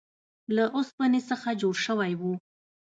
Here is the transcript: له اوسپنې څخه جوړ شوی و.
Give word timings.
له 0.55 0.63
اوسپنې 0.77 1.21
څخه 1.29 1.49
جوړ 1.61 1.75
شوی 1.85 2.11
و. 2.19 2.21